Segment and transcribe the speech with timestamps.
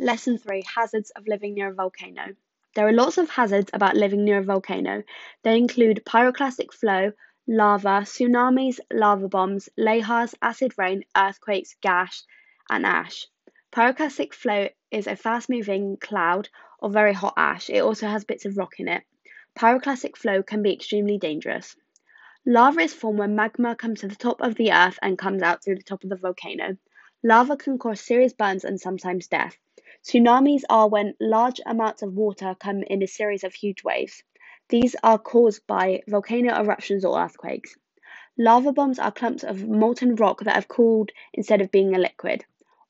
[0.00, 2.34] Lesson 3 Hazards of Living Near a Volcano.
[2.74, 5.02] There are lots of hazards about living near a volcano.
[5.42, 7.12] They include pyroclastic flow,
[7.46, 12.24] lava, tsunamis, lava bombs, lahars, acid rain, earthquakes, gas,
[12.70, 13.26] and ash.
[13.72, 16.48] Pyroclastic flow is a fast moving cloud
[16.80, 17.68] of very hot ash.
[17.68, 19.04] It also has bits of rock in it.
[19.54, 21.76] Pyroclastic flow can be extremely dangerous.
[22.46, 25.62] Lava is formed when magma comes to the top of the earth and comes out
[25.62, 26.78] through the top of the volcano.
[27.22, 29.58] Lava can cause serious burns and sometimes death.
[30.02, 34.22] Tsunamis are when large amounts of water come in a series of huge waves.
[34.70, 37.76] These are caused by volcano eruptions or earthquakes.
[38.38, 42.44] Lava bombs are clumps of molten rock that have cooled instead of being a liquid.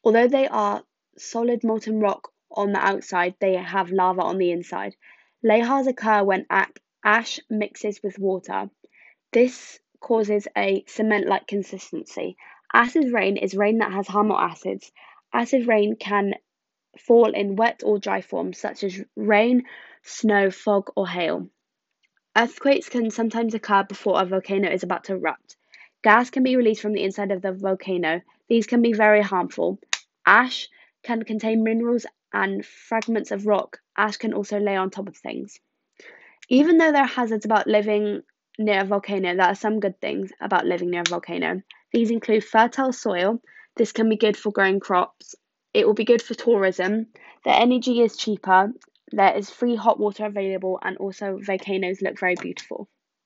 [0.04, 0.84] Although they are
[1.18, 4.94] solid molten rock on the outside, they have lava on the inside.
[5.44, 6.46] Lahars occur when
[7.02, 8.70] ash mixes with water.
[9.32, 12.36] This causes a cement like consistency.
[12.72, 14.92] Acid rain is rain that has harmful acids.
[15.32, 16.34] Acid rain can
[16.98, 19.64] fall in wet or dry forms, such as rain,
[20.02, 21.48] snow, fog, or hail.
[22.36, 25.56] Earthquakes can sometimes occur before a volcano is about to erupt.
[26.02, 28.22] Gas can be released from the inside of the volcano.
[28.48, 29.78] These can be very harmful.
[30.24, 30.68] Ash
[31.02, 33.80] can contain minerals and fragments of rock.
[33.96, 35.58] Ash can also lay on top of things.
[36.48, 38.22] Even though there are hazards about living
[38.58, 41.62] near a volcano, there are some good things about living near a volcano.
[41.92, 43.40] These include fertile soil.
[43.76, 45.34] This can be good for growing crops
[45.72, 47.06] it will be good for tourism.
[47.44, 48.72] The energy is cheaper.
[49.12, 52.88] There is free hot water available, and also volcanoes look very beautiful.